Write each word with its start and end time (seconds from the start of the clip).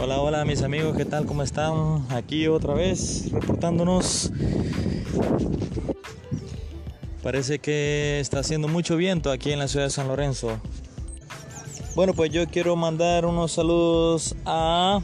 Hola, 0.00 0.20
hola 0.20 0.44
mis 0.44 0.62
amigos, 0.62 0.96
¿qué 0.96 1.04
tal? 1.04 1.24
¿Cómo 1.24 1.44
están? 1.44 2.04
Aquí 2.10 2.48
otra 2.48 2.74
vez 2.74 3.30
reportándonos. 3.30 4.32
Parece 7.22 7.60
que 7.60 8.18
está 8.18 8.40
haciendo 8.40 8.66
mucho 8.66 8.96
viento 8.96 9.30
aquí 9.30 9.52
en 9.52 9.60
la 9.60 9.68
ciudad 9.68 9.86
de 9.86 9.90
San 9.90 10.08
Lorenzo. 10.08 10.58
Bueno, 11.94 12.12
pues 12.12 12.32
yo 12.32 12.44
quiero 12.48 12.74
mandar 12.74 13.24
unos 13.24 13.52
saludos 13.52 14.34
a 14.44 15.00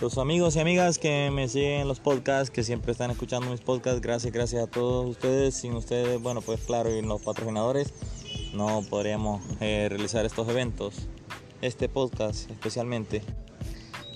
los 0.00 0.16
amigos 0.16 0.56
y 0.56 0.60
amigas 0.60 0.98
que 0.98 1.30
me 1.30 1.46
siguen 1.46 1.82
en 1.82 1.88
los 1.88 2.00
podcasts, 2.00 2.50
que 2.50 2.64
siempre 2.64 2.92
están 2.92 3.10
escuchando 3.10 3.50
mis 3.50 3.60
podcasts. 3.60 4.00
Gracias, 4.00 4.32
gracias 4.32 4.62
a 4.62 4.66
todos 4.66 5.10
ustedes. 5.10 5.54
Sin 5.54 5.74
ustedes, 5.74 6.22
bueno, 6.22 6.40
pues 6.40 6.60
claro, 6.62 6.90
y 6.90 7.02
los 7.02 7.20
patrocinadores, 7.20 7.92
no 8.54 8.82
podríamos 8.88 9.42
eh, 9.60 9.88
realizar 9.90 10.24
estos 10.24 10.48
eventos, 10.48 11.06
este 11.60 11.90
podcast 11.90 12.50
especialmente. 12.50 13.20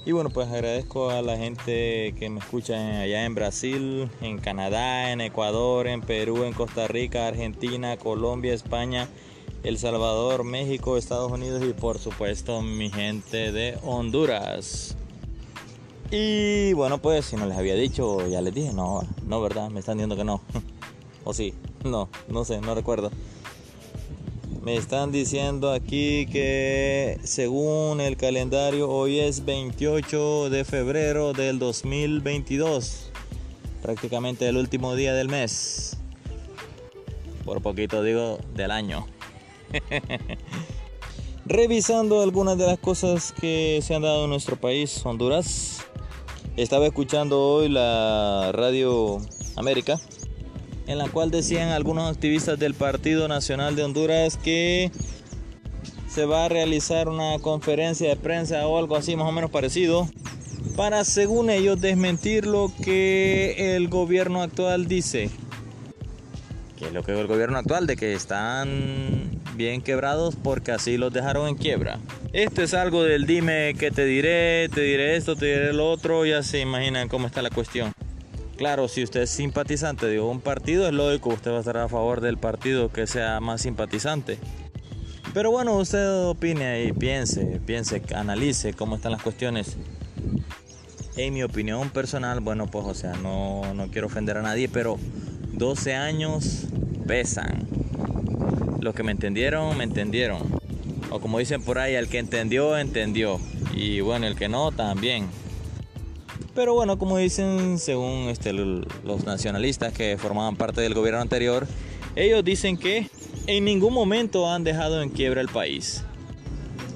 Y 0.07 0.13
bueno, 0.13 0.31
pues 0.31 0.49
agradezco 0.49 1.11
a 1.11 1.21
la 1.21 1.37
gente 1.37 2.15
que 2.19 2.31
me 2.31 2.41
escucha 2.41 3.01
allá 3.01 3.27
en 3.27 3.35
Brasil, 3.35 4.11
en 4.23 4.39
Canadá, 4.39 5.13
en 5.13 5.21
Ecuador, 5.21 5.87
en 5.87 6.01
Perú, 6.01 6.45
en 6.45 6.55
Costa 6.55 6.89
Rica, 6.89 7.27
Argentina, 7.27 7.99
Colombia, 7.99 8.55
España, 8.55 9.09
El 9.63 9.77
Salvador, 9.77 10.43
México, 10.43 10.97
Estados 10.97 11.31
Unidos 11.31 11.63
y 11.69 11.75
por 11.75 11.99
supuesto 11.99 12.63
mi 12.63 12.91
gente 12.91 13.53
de 13.53 13.79
Honduras. 13.83 14.97
Y 16.11 16.73
bueno, 16.73 16.97
pues 16.97 17.27
si 17.27 17.37
no 17.37 17.45
les 17.45 17.59
había 17.59 17.75
dicho, 17.75 18.27
ya 18.27 18.41
les 18.41 18.55
dije, 18.55 18.73
no, 18.73 19.03
no, 19.27 19.41
¿verdad? 19.43 19.69
Me 19.69 19.81
están 19.81 19.99
diciendo 19.99 20.17
que 20.17 20.25
no. 20.25 20.41
o 21.25 21.35
sí, 21.35 21.53
no, 21.85 22.09
no 22.27 22.47
sé, 22.47 22.63
no 22.63 22.75
recuerdo. 22.75 23.11
Me 24.63 24.77
están 24.77 25.11
diciendo 25.11 25.73
aquí 25.73 26.27
que 26.27 27.19
según 27.25 28.03
el 28.03 28.19
calendario 28.19 28.91
hoy 28.91 29.19
es 29.19 29.47
28 29.47 30.51
de 30.51 30.65
febrero 30.67 31.33
del 31.33 31.59
2022. 31.59 33.11
Prácticamente 33.81 34.47
el 34.47 34.59
último 34.59 34.95
día 34.97 35.15
del 35.15 35.31
mes. 35.31 35.97
Por 37.47 37.63
poquito 37.63 38.03
digo 38.03 38.39
del 38.55 38.71
año. 38.71 39.07
Revisando 41.47 42.21
algunas 42.21 42.59
de 42.59 42.67
las 42.67 42.79
cosas 42.79 43.33
que 43.33 43.81
se 43.83 43.95
han 43.95 44.03
dado 44.03 44.25
en 44.25 44.31
nuestro 44.31 44.57
país, 44.57 45.01
Honduras. 45.07 45.79
Estaba 46.59 46.87
escuchando 46.87 47.41
hoy 47.41 47.71
la 47.71 48.51
radio 48.53 49.23
América 49.57 49.99
en 50.87 50.99
la 50.99 51.09
cual 51.09 51.31
decían 51.31 51.69
algunos 51.69 52.11
activistas 52.11 52.59
del 52.59 52.75
Partido 52.75 53.29
Nacional 53.29 53.77
de 53.77 53.85
Honduras 53.85 54.37
que 54.37 54.91
se 56.09 56.25
va 56.25 56.47
a 56.47 56.49
realizar 56.49 57.09
una 57.09 57.39
conferencia 57.39 58.09
de 58.09 58.17
prensa 58.17 58.67
o 58.67 58.79
algo 58.79 58.97
así 58.97 59.15
más 59.17 59.29
o 59.29 59.33
menos 59.33 59.51
parecido 59.51 60.09
para 60.77 61.05
según 61.05 61.51
ellos 61.51 61.81
desmentir 61.81 62.47
lo 62.47 62.73
que 62.83 63.77
el 63.77 63.89
gobierno 63.89 64.43
actual 64.43 64.87
dice. 64.87 65.31
¿Qué 66.79 66.87
es 66.87 66.93
lo 66.93 67.03
que 67.03 67.13
el 67.13 67.27
gobierno 67.27 67.59
actual? 67.59 67.87
De 67.87 67.97
que 67.97 68.15
están 68.15 69.43
bien 69.55 69.83
quebrados 69.83 70.37
porque 70.37 70.73
así 70.73 70.97
los 70.97 71.13
dejaron 71.13 71.49
en 71.49 71.57
quiebra. 71.57 71.99
Esto 72.33 72.63
es 72.63 72.73
algo 72.73 73.03
del 73.03 73.27
dime 73.27 73.75
que 73.79 73.91
te 73.91 74.05
diré, 74.05 74.69
te 74.71 74.81
diré 74.81 75.17
esto, 75.17 75.37
te 75.37 75.47
diré 75.47 75.73
lo 75.75 75.91
otro, 75.91 76.25
ya 76.25 76.43
se 76.43 76.61
imaginan 76.61 77.09
cómo 77.09 77.27
está 77.27 77.43
la 77.43 77.51
cuestión. 77.51 77.93
Claro, 78.61 78.89
si 78.89 79.03
usted 79.03 79.23
es 79.23 79.31
simpatizante 79.31 80.05
de 80.05 80.21
un 80.21 80.43
partido, 80.43 80.87
es 80.87 80.93
lógico, 80.93 81.31
usted 81.31 81.51
va 81.51 81.57
a 81.57 81.61
estar 81.61 81.79
a 81.79 81.89
favor 81.89 82.21
del 82.21 82.37
partido 82.37 82.93
que 82.93 83.07
sea 83.07 83.41
más 83.41 83.63
simpatizante. 83.63 84.37
Pero 85.33 85.51
bueno, 85.51 85.79
usted 85.79 86.27
opine 86.27 86.85
y 86.85 86.93
piense, 86.93 87.59
piense, 87.65 88.03
analice 88.15 88.75
cómo 88.75 88.97
están 88.97 89.13
las 89.13 89.23
cuestiones. 89.23 89.79
En 91.17 91.33
mi 91.33 91.43
opinión 91.43 91.89
personal, 91.89 92.41
bueno, 92.41 92.67
pues 92.67 92.85
o 92.85 92.93
sea, 92.93 93.15
no, 93.15 93.73
no 93.73 93.89
quiero 93.91 94.09
ofender 94.09 94.37
a 94.37 94.43
nadie, 94.43 94.69
pero 94.69 94.99
12 95.55 95.95
años 95.95 96.67
pesan. 97.07 97.67
Los 98.83 98.95
que 98.95 99.03
me 99.03 99.13
entendieron, 99.13 99.75
me 99.79 99.85
entendieron. 99.85 100.43
O 101.09 101.19
como 101.19 101.39
dicen 101.39 101.63
por 101.63 101.79
ahí, 101.79 101.95
el 101.95 102.11
que 102.11 102.19
entendió, 102.19 102.77
entendió. 102.77 103.41
Y 103.75 104.03
bueno, 104.03 104.27
el 104.27 104.37
que 104.37 104.51
no, 104.51 104.71
también. 104.71 105.29
Pero 106.61 106.75
bueno, 106.75 106.99
como 106.99 107.17
dicen, 107.17 107.79
según 107.79 108.29
este, 108.29 108.53
los 108.53 109.25
nacionalistas 109.25 109.95
que 109.95 110.19
formaban 110.19 110.57
parte 110.57 110.83
del 110.83 110.93
gobierno 110.93 111.19
anterior, 111.19 111.67
ellos 112.17 112.45
dicen 112.45 112.77
que 112.77 113.09
en 113.47 113.65
ningún 113.65 113.95
momento 113.95 114.47
han 114.47 114.63
dejado 114.63 115.01
en 115.01 115.09
quiebra 115.09 115.41
el 115.41 115.49
país. 115.49 116.05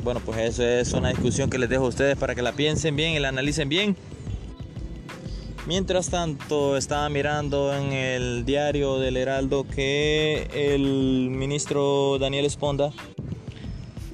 Bueno, 0.03 0.21
pues 0.21 0.39
eso 0.39 0.63
es 0.63 0.93
una 0.93 1.09
discusión 1.09 1.49
que 1.49 1.57
les 1.57 1.71
dejo 1.71 1.87
a 1.87 1.89
ustedes 1.89 2.19
para 2.19 2.35
que 2.35 2.43
la 2.43 2.53
piensen 2.53 2.95
bien 2.95 3.15
y 3.15 3.21
la 3.21 3.29
analicen 3.31 3.71
bien. 3.71 3.97
Mientras 5.67 6.11
tanto, 6.11 6.77
estaba 6.77 7.09
mirando 7.09 7.75
en 7.75 7.95
el 7.95 8.45
diario 8.45 8.99
del 8.99 9.17
Heraldo 9.17 9.67
que 9.67 10.47
el 10.53 11.31
ministro 11.31 12.19
Daniel 12.19 12.45
Esponda 12.45 12.93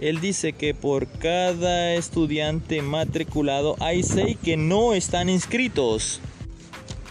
él 0.01 0.19
dice 0.23 0.55
que 0.55 0.73
por 0.73 1.07
cada 1.07 1.93
estudiante 1.93 2.81
matriculado 2.81 3.77
hay 3.81 4.03
seis 4.03 4.39
que 4.43 4.57
no 4.57 4.95
están 4.95 5.29
inscritos. 5.29 6.21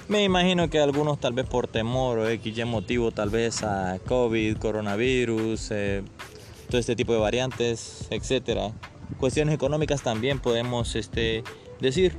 Me 0.07 0.23
imagino 0.23 0.71
que 0.71 0.79
algunos 0.79 1.19
tal 1.19 1.33
vez 1.33 1.45
por 1.45 1.67
temor 1.67 2.17
o 2.17 2.27
X 2.27 2.65
motivo, 2.65 3.11
tal 3.11 3.29
vez 3.29 3.61
a 3.61 3.99
COVID, 4.07 4.57
coronavirus, 4.57 5.69
eh, 5.69 6.01
todo 6.67 6.79
este 6.79 6.95
tipo 6.95 7.13
de 7.13 7.19
variantes, 7.19 8.07
etcétera. 8.09 8.71
Cuestiones 9.19 9.53
económicas 9.53 10.01
también 10.01 10.39
podemos 10.39 10.95
este, 10.95 11.43
decir. 11.79 12.15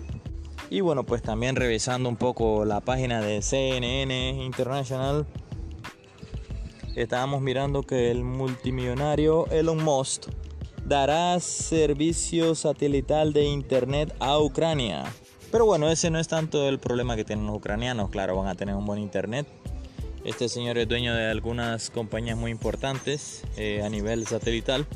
Y 0.70 0.82
bueno, 0.82 1.02
pues 1.04 1.20
también 1.20 1.56
revisando 1.56 2.08
un 2.08 2.16
poco 2.16 2.64
la 2.64 2.80
página 2.80 3.20
de 3.20 3.42
CNN 3.42 4.44
International, 4.44 5.26
estábamos 6.94 7.42
mirando 7.42 7.82
que 7.82 8.12
el 8.12 8.22
multimillonario 8.22 9.48
Elon 9.48 9.82
Musk 9.82 10.28
dará 10.84 11.38
servicio 11.40 12.54
satelital 12.54 13.32
de 13.32 13.44
internet 13.44 14.14
a 14.18 14.38
Ucrania. 14.38 15.04
Pero 15.50 15.66
bueno, 15.66 15.90
ese 15.90 16.10
no 16.10 16.18
es 16.18 16.28
tanto 16.28 16.68
el 16.68 16.78
problema 16.78 17.16
que 17.16 17.24
tienen 17.24 17.46
los 17.46 17.56
ucranianos, 17.56 18.10
claro, 18.10 18.36
van 18.36 18.46
a 18.46 18.54
tener 18.54 18.74
un 18.74 18.86
buen 18.86 19.00
internet. 19.00 19.46
Este 20.24 20.48
señor 20.48 20.78
es 20.78 20.86
dueño 20.86 21.14
de 21.14 21.30
algunas 21.30 21.90
compañías 21.90 22.36
muy 22.36 22.50
importantes 22.50 23.42
eh, 23.56 23.82
a 23.82 23.88
nivel 23.88 24.26
satelital, 24.26 24.86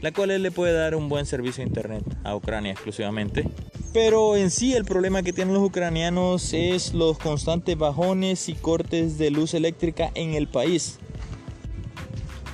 la 0.00 0.12
cual 0.12 0.30
él 0.30 0.42
le 0.42 0.50
puede 0.50 0.72
dar 0.72 0.94
un 0.94 1.08
buen 1.08 1.26
servicio 1.26 1.62
de 1.62 1.68
internet 1.68 2.04
a 2.24 2.36
Ucrania 2.36 2.72
exclusivamente. 2.72 3.44
Pero 3.92 4.36
en 4.36 4.50
sí 4.50 4.74
el 4.74 4.84
problema 4.84 5.22
que 5.22 5.32
tienen 5.32 5.54
los 5.54 5.64
ucranianos 5.64 6.52
es 6.52 6.94
los 6.94 7.18
constantes 7.18 7.76
bajones 7.76 8.48
y 8.48 8.54
cortes 8.54 9.18
de 9.18 9.30
luz 9.30 9.54
eléctrica 9.54 10.10
en 10.14 10.34
el 10.34 10.46
país. 10.46 10.98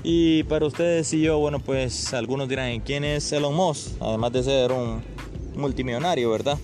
Y 0.07 0.43
para 0.43 0.67
ustedes 0.67 1.11
y 1.15 1.23
yo, 1.23 1.39
bueno, 1.39 1.61
pues 1.61 2.13
algunos 2.13 2.47
dirán, 2.47 2.79
¿quién 2.81 3.05
es 3.05 3.33
Elon 3.33 3.55
Musk? 3.55 3.93
Además 4.01 4.33
de 4.33 4.43
ser 4.43 4.71
un 4.71 5.03
multimillonario, 5.57 6.31
¿verdad? 6.31 6.59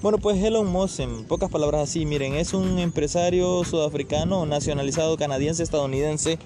Bueno, 0.00 0.16
pues 0.16 0.42
Elon 0.42 0.66
Musk, 0.66 1.00
en 1.00 1.26
pocas 1.26 1.50
palabras 1.50 1.82
así, 1.82 2.06
miren, 2.06 2.32
es 2.36 2.54
un 2.54 2.78
empresario 2.78 3.62
sudafricano 3.64 4.46
nacionalizado 4.46 5.18
canadiense-estadounidense 5.18 6.38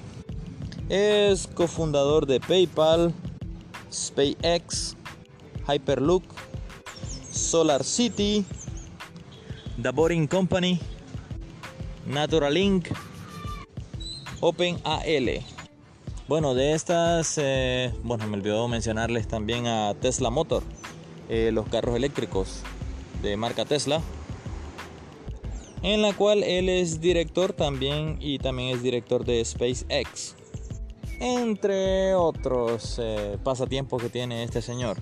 Es 0.88 1.46
cofundador 1.46 2.26
de 2.26 2.41
PayPal, 2.41 3.14
SpaceX, 3.93 4.96
Hyperloop, 5.69 6.25
Solar 7.31 7.85
City, 7.85 8.44
The 9.81 9.91
Boring 9.91 10.26
Company, 10.26 10.81
Naturalink, 12.05 12.88
OpenAL. 14.41 15.53
Bueno, 16.26 16.54
de 16.54 16.72
estas, 16.72 17.36
eh, 17.36 17.92
bueno, 18.02 18.26
me 18.26 18.38
olvidó 18.38 18.66
mencionarles 18.66 19.28
también 19.28 19.66
a 19.66 19.92
Tesla 19.92 20.30
Motor, 20.30 20.62
eh, 21.28 21.50
los 21.52 21.68
carros 21.68 21.94
eléctricos 21.96 22.62
de 23.20 23.36
marca 23.36 23.66
Tesla, 23.66 24.00
en 25.82 26.00
la 26.00 26.14
cual 26.14 26.42
él 26.42 26.70
es 26.70 27.02
director 27.02 27.52
también 27.52 28.16
y 28.20 28.38
también 28.38 28.74
es 28.74 28.82
director 28.82 29.26
de 29.26 29.44
SpaceX, 29.44 30.34
entre 31.20 32.14
otros 32.14 32.98
eh, 33.02 33.36
pasatiempos 33.44 34.02
que 34.02 34.08
tiene 34.08 34.44
este 34.44 34.62
señor. 34.62 34.96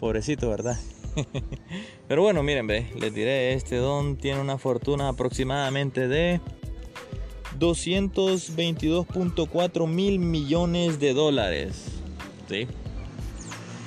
Pobrecito, 0.00 0.48
¿verdad? 0.48 0.78
Pero 2.08 2.22
bueno, 2.22 2.42
miren, 2.42 2.66
ve, 2.66 2.90
les 2.98 3.12
diré, 3.12 3.52
este 3.52 3.76
don 3.76 4.16
tiene 4.16 4.40
una 4.40 4.56
fortuna 4.56 5.10
aproximadamente 5.10 6.08
de 6.08 6.40
222.4 7.60 9.86
mil 9.86 10.18
millones 10.18 10.98
de 10.98 11.12
dólares. 11.12 11.84
¿Sí? 12.48 12.66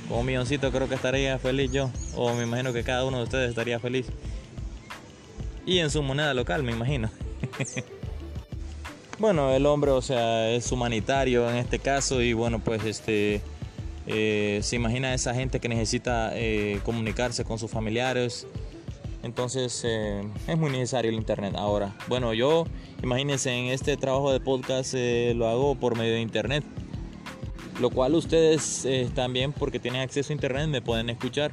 Con 0.08 0.20
un 0.20 0.28
milloncito 0.28 0.72
creo 0.72 0.88
que 0.88 0.96
estaría 0.96 1.38
feliz 1.40 1.72
yo. 1.72 1.90
O 2.16 2.34
me 2.34 2.44
imagino 2.44 2.72
que 2.72 2.84
cada 2.84 3.04
uno 3.04 3.18
de 3.18 3.24
ustedes 3.24 3.50
estaría 3.50 3.80
feliz. 3.80 4.06
Y 5.66 5.80
en 5.80 5.90
su 5.90 6.04
moneda 6.04 6.34
local, 6.34 6.64
me 6.64 6.72
imagino. 6.72 7.10
bueno, 9.20 9.54
el 9.54 9.66
hombre, 9.66 9.92
o 9.92 10.02
sea, 10.02 10.50
es 10.52 10.72
humanitario 10.72 11.50
en 11.50 11.58
este 11.58 11.80
caso. 11.80 12.22
Y 12.22 12.34
bueno, 12.34 12.60
pues 12.60 12.86
este 12.86 13.42
eh, 14.06 14.60
se 14.62 14.75
imagina 14.75 15.14
esa 15.14 15.34
gente 15.34 15.60
que 15.60 15.70
necesita 15.70 16.31
eh, 16.36 16.80
comunicarse 16.84 17.44
con 17.44 17.58
sus 17.58 17.72
familiares. 17.72 18.46
Entonces 19.24 19.81
eh, 19.86 20.22
es 20.48 20.58
muy 20.58 20.70
necesario 20.70 21.10
el 21.10 21.16
internet 21.16 21.56
ahora. 21.58 21.96
Bueno, 22.08 22.34
yo 22.34 22.66
imagínense 23.02 23.52
en 23.52 23.66
este 23.68 23.98
trabajo 23.98 24.31
de 24.31 24.40
podcast 24.40 24.94
lo 24.94 25.48
hago 25.48 25.75
por 25.75 25.98
medio 25.98 26.14
de 26.14 26.22
internet. 26.22 26.64
Lo 27.81 27.90
cual 27.90 28.14
ustedes 28.14 28.88
también 29.16 29.52
porque 29.52 29.80
tienen 29.80 30.02
acceso 30.02 30.31
a 30.31 30.36
internet 30.36 30.68
me 30.68 30.81
pueden 30.81 31.10
escuchar. 31.10 31.52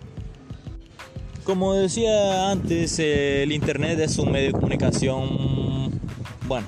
Como 1.44 1.72
decía 1.72 2.50
antes, 2.50 2.98
el 2.98 3.50
internet 3.52 3.98
es 4.00 4.18
un 4.18 4.30
medio 4.30 4.48
de 4.48 4.52
comunicación, 4.52 5.90
bueno, 6.46 6.66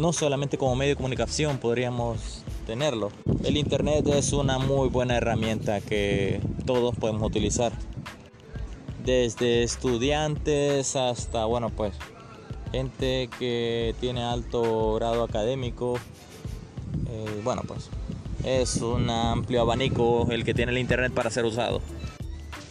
no 0.00 0.12
solamente 0.12 0.56
como 0.56 0.74
medio 0.74 0.92
de 0.92 0.96
comunicación 0.96 1.58
podríamos 1.58 2.42
tenerlo. 2.66 3.10
El 3.44 3.56
Internet 3.56 4.06
es 4.06 4.32
una 4.32 4.58
muy 4.58 4.88
buena 4.88 5.16
herramienta 5.16 5.80
que 5.80 6.40
todos 6.64 6.96
podemos 6.96 7.22
utilizar. 7.22 7.72
Desde 9.04 9.62
estudiantes 9.62 10.96
hasta, 10.96 11.44
bueno, 11.46 11.70
pues 11.70 11.94
gente 12.72 13.28
que 13.38 13.94
tiene 14.00 14.22
alto 14.22 14.94
grado 14.94 15.24
académico. 15.24 15.98
Eh, 17.08 17.40
bueno, 17.42 17.62
pues 17.66 17.88
es 18.44 18.76
un 18.76 19.10
amplio 19.10 19.62
abanico 19.62 20.28
el 20.30 20.44
que 20.44 20.54
tiene 20.54 20.72
el 20.72 20.78
Internet 20.78 21.12
para 21.12 21.30
ser 21.30 21.44
usado. 21.44 21.80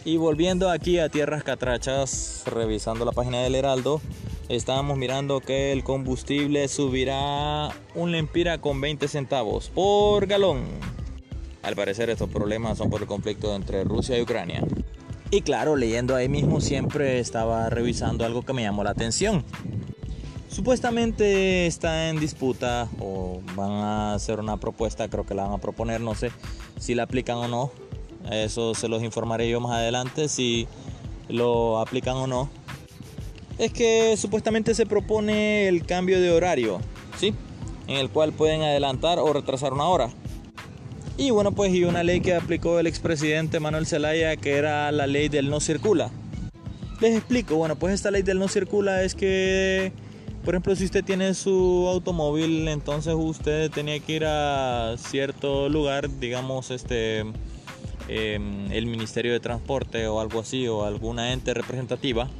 Y 0.04 0.16
volviendo 0.16 0.70
aquí 0.70 0.98
a 0.98 1.08
tierras 1.08 1.42
catrachas, 1.44 2.42
revisando 2.46 3.04
la 3.04 3.12
página 3.12 3.40
del 3.40 3.54
Heraldo, 3.54 4.00
estábamos 4.48 4.96
mirando 4.96 5.40
que 5.40 5.72
el 5.72 5.84
combustible 5.84 6.68
subirá 6.68 7.68
un 7.94 8.10
lempira 8.10 8.58
con 8.58 8.80
20 8.80 9.08
centavos 9.08 9.68
por 9.68 10.26
galón. 10.26 10.64
Al 11.62 11.76
parecer 11.76 12.08
estos 12.08 12.30
problemas 12.30 12.78
son 12.78 12.88
por 12.88 13.02
el 13.02 13.06
conflicto 13.06 13.54
entre 13.54 13.84
Rusia 13.84 14.16
y 14.18 14.22
Ucrania. 14.22 14.62
Y 15.30 15.42
claro, 15.42 15.76
leyendo 15.76 16.16
ahí 16.16 16.28
mismo 16.28 16.60
siempre 16.60 17.20
estaba 17.20 17.70
revisando 17.70 18.24
algo 18.24 18.42
que 18.42 18.52
me 18.52 18.62
llamó 18.62 18.82
la 18.82 18.90
atención. 18.90 19.44
Supuestamente 20.48 21.66
está 21.66 22.08
en 22.08 22.18
disputa 22.18 22.88
o 22.98 23.40
van 23.54 23.70
a 23.70 24.14
hacer 24.14 24.40
una 24.40 24.56
propuesta, 24.56 25.08
creo 25.08 25.24
que 25.24 25.34
la 25.34 25.44
van 25.44 25.52
a 25.52 25.58
proponer, 25.58 26.00
no 26.00 26.14
sé 26.14 26.32
si 26.78 26.94
la 26.94 27.04
aplican 27.04 27.36
o 27.36 27.48
no. 27.48 27.70
Eso 28.30 28.74
se 28.74 28.88
los 28.88 29.02
informaré 29.02 29.48
yo 29.48 29.60
más 29.60 29.72
adelante 29.72 30.28
si 30.28 30.66
lo 31.28 31.78
aplican 31.78 32.16
o 32.16 32.26
no 32.26 32.50
es 33.60 33.74
que 33.74 34.16
supuestamente 34.16 34.74
se 34.74 34.86
propone 34.86 35.68
el 35.68 35.84
cambio 35.84 36.18
de 36.18 36.30
horario, 36.30 36.80
¿sí? 37.18 37.34
En 37.86 37.98
el 37.98 38.08
cual 38.08 38.32
pueden 38.32 38.62
adelantar 38.62 39.18
o 39.18 39.30
retrasar 39.34 39.74
una 39.74 39.84
hora. 39.84 40.08
Y 41.20 41.32
bueno, 41.32 41.52
pues 41.52 41.74
y 41.74 41.84
una 41.84 42.02
ley 42.02 42.22
que 42.22 42.34
aplicó 42.34 42.78
el 42.80 42.86
expresidente 42.86 43.60
Manuel 43.60 43.86
Zelaya, 43.86 44.36
que 44.36 44.56
era 44.56 44.90
la 44.90 45.06
ley 45.06 45.28
del 45.28 45.50
no 45.50 45.60
circula. 45.60 46.10
Les 46.98 47.14
explico, 47.14 47.56
bueno, 47.56 47.76
pues 47.76 47.92
esta 47.92 48.10
ley 48.10 48.22
del 48.22 48.38
no 48.38 48.48
circula 48.48 49.02
es 49.02 49.14
que, 49.14 49.92
por 50.46 50.54
ejemplo, 50.54 50.74
si 50.74 50.86
usted 50.86 51.04
tiene 51.04 51.34
su 51.34 51.86
automóvil, 51.92 52.66
entonces 52.68 53.12
usted 53.14 53.70
tenía 53.70 54.00
que 54.00 54.12
ir 54.14 54.24
a 54.24 54.94
cierto 54.96 55.68
lugar, 55.68 56.08
digamos, 56.20 56.70
este, 56.70 57.18
em, 58.08 58.72
el 58.72 58.86
Ministerio 58.86 59.34
de 59.34 59.40
Transporte 59.40 60.06
o 60.06 60.20
algo 60.20 60.40
así, 60.40 60.68
o 60.68 60.86
alguna 60.86 61.34
ente 61.34 61.52
representativa 61.52 62.30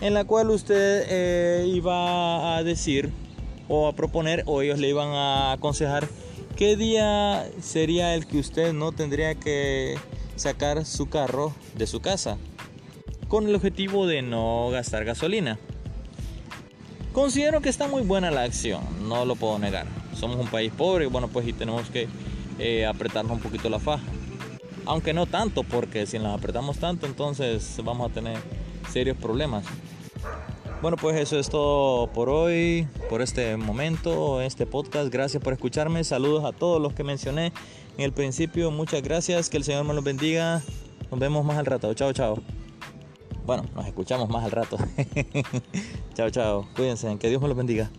en 0.00 0.14
la 0.14 0.24
cual 0.24 0.50
usted 0.50 1.04
eh, 1.08 1.66
iba 1.68 2.56
a 2.56 2.64
decir 2.64 3.10
o 3.68 3.86
a 3.86 3.92
proponer 3.92 4.42
o 4.46 4.60
ellos 4.60 4.80
le 4.80 4.88
iban 4.88 5.10
a 5.10 5.52
aconsejar 5.52 6.08
qué 6.60 6.76
día 6.76 7.50
sería 7.62 8.14
el 8.14 8.26
que 8.26 8.38
usted 8.38 8.74
no 8.74 8.92
tendría 8.92 9.34
que 9.34 9.96
sacar 10.36 10.84
su 10.84 11.08
carro 11.08 11.54
de 11.74 11.86
su 11.86 12.00
casa 12.00 12.36
con 13.28 13.48
el 13.48 13.54
objetivo 13.54 14.06
de 14.06 14.20
no 14.20 14.68
gastar 14.68 15.06
gasolina. 15.06 15.58
Considero 17.14 17.62
que 17.62 17.70
está 17.70 17.88
muy 17.88 18.02
buena 18.02 18.30
la 18.30 18.42
acción, 18.42 18.82
no 19.08 19.24
lo 19.24 19.36
puedo 19.36 19.58
negar. 19.58 19.86
Somos 20.14 20.36
un 20.36 20.48
país 20.48 20.70
pobre, 20.70 21.06
bueno 21.06 21.28
pues 21.28 21.48
y 21.48 21.54
tenemos 21.54 21.88
que 21.88 22.08
eh, 22.58 22.84
apretarnos 22.84 23.32
un 23.38 23.40
poquito 23.40 23.70
la 23.70 23.78
faja. 23.78 24.04
Aunque 24.84 25.14
no 25.14 25.24
tanto, 25.24 25.62
porque 25.62 26.04
si 26.04 26.18
nos 26.18 26.38
apretamos 26.38 26.76
tanto 26.76 27.06
entonces 27.06 27.74
vamos 27.82 28.10
a 28.10 28.12
tener 28.12 28.36
serios 28.92 29.16
problemas. 29.16 29.64
Bueno, 30.82 30.96
pues 30.96 31.14
eso 31.16 31.38
es 31.38 31.50
todo 31.50 32.06
por 32.06 32.30
hoy, 32.30 32.88
por 33.10 33.20
este 33.20 33.54
momento, 33.58 34.40
este 34.40 34.64
podcast. 34.64 35.12
Gracias 35.12 35.42
por 35.42 35.52
escucharme. 35.52 36.02
Saludos 36.04 36.42
a 36.46 36.52
todos 36.52 36.80
los 36.80 36.94
que 36.94 37.04
mencioné 37.04 37.52
en 37.98 38.04
el 38.04 38.12
principio. 38.12 38.70
Muchas 38.70 39.02
gracias. 39.02 39.50
Que 39.50 39.58
el 39.58 39.64
Señor 39.64 39.84
me 39.84 39.92
los 39.92 40.02
bendiga. 40.02 40.62
Nos 41.10 41.20
vemos 41.20 41.44
más 41.44 41.58
al 41.58 41.66
rato. 41.66 41.92
Chao, 41.92 42.14
chao. 42.14 42.38
Bueno, 43.44 43.64
nos 43.74 43.86
escuchamos 43.86 44.30
más 44.30 44.42
al 44.42 44.52
rato. 44.52 44.78
chao, 46.14 46.30
chao. 46.30 46.66
Cuídense. 46.74 47.14
Que 47.18 47.28
Dios 47.28 47.42
me 47.42 47.48
los 47.48 47.56
bendiga. 47.58 47.90